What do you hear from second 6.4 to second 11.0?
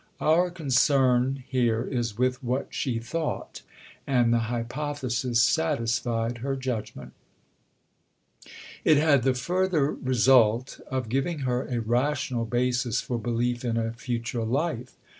judgment. It had the further result